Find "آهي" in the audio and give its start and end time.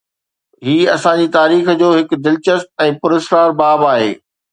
3.91-4.09